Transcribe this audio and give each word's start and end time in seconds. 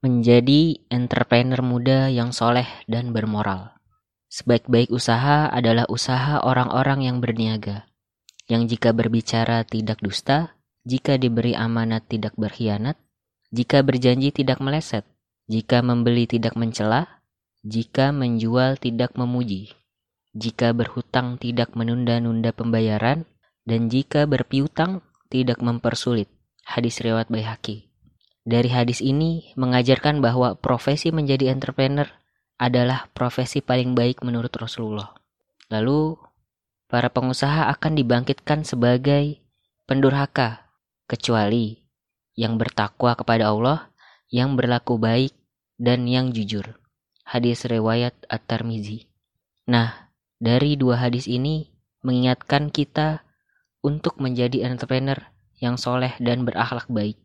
Menjadi 0.00 0.80
entrepreneur 0.88 1.60
muda 1.60 2.08
yang 2.08 2.32
soleh 2.32 2.64
dan 2.88 3.12
bermoral. 3.12 3.76
Sebaik-baik 4.32 4.88
usaha 4.88 5.52
adalah 5.52 5.84
usaha 5.92 6.40
orang-orang 6.40 7.04
yang 7.04 7.20
berniaga, 7.20 7.84
yang 8.48 8.64
jika 8.64 8.96
berbicara 8.96 9.60
tidak 9.68 10.00
dusta, 10.00 10.56
jika 10.88 11.20
diberi 11.20 11.52
amanat 11.52 12.08
tidak 12.08 12.32
berkhianat, 12.40 12.96
jika 13.52 13.84
berjanji 13.84 14.32
tidak 14.32 14.64
meleset, 14.64 15.04
jika 15.52 15.84
membeli 15.84 16.24
tidak 16.24 16.56
mencela, 16.56 17.20
jika 17.60 18.08
menjual 18.08 18.80
tidak 18.80 19.12
memuji, 19.20 19.76
jika 20.32 20.72
berhutang 20.72 21.36
tidak 21.36 21.76
menunda-nunda 21.76 22.56
pembayaran, 22.56 23.28
dan 23.68 23.92
jika 23.92 24.24
berpiutang 24.24 25.04
tidak 25.28 25.60
mempersulit. 25.60 26.32
Hadis 26.64 27.04
riwayat 27.04 27.28
Baihaqi. 27.28 27.89
Dari 28.44 28.72
hadis 28.72 29.04
ini 29.04 29.52
mengajarkan 29.56 30.24
bahwa 30.24 30.56
profesi 30.56 31.12
menjadi 31.12 31.52
entrepreneur 31.52 32.08
adalah 32.60 33.08
profesi 33.12 33.60
paling 33.64 33.96
baik 33.96 34.20
menurut 34.24 34.52
Rasulullah. 34.56 35.12
Lalu, 35.72 36.16
para 36.88 37.08
pengusaha 37.08 37.72
akan 37.72 37.96
dibangkitkan 37.96 38.64
sebagai 38.68 39.40
pendurhaka, 39.88 40.68
kecuali 41.10 41.80
yang 42.38 42.54
bertakwa 42.60 43.18
kepada 43.18 43.50
Allah, 43.50 43.90
yang 44.30 44.54
berlaku 44.54 45.00
baik, 45.00 45.34
dan 45.80 46.04
yang 46.06 46.30
jujur. 46.30 46.78
Hadis 47.24 47.64
riwayat 47.64 48.14
At-Tirmizi. 48.28 49.08
Nah, 49.66 50.12
dari 50.36 50.76
dua 50.76 51.00
hadis 51.00 51.26
ini 51.26 51.72
mengingatkan 52.04 52.68
kita 52.68 53.24
untuk 53.80 54.20
menjadi 54.20 54.68
entrepreneur 54.68 55.18
yang 55.56 55.80
soleh 55.80 56.12
dan 56.20 56.44
berakhlak 56.44 56.86
baik. 56.92 57.16